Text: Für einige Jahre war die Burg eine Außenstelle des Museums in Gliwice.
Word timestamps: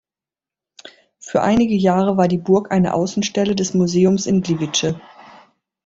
Für 1.19 1.43
einige 1.43 1.75
Jahre 1.75 2.17
war 2.17 2.27
die 2.27 2.39
Burg 2.39 2.71
eine 2.71 2.95
Außenstelle 2.95 3.53
des 3.53 3.75
Museums 3.75 4.25
in 4.25 4.41
Gliwice. 4.41 4.95